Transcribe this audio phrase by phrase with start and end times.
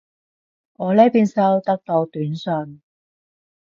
[0.77, 2.81] 我呢邊收得到短信